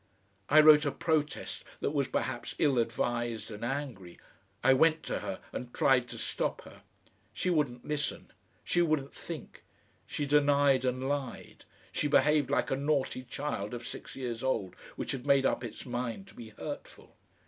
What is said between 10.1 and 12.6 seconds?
denied and lied, she behaved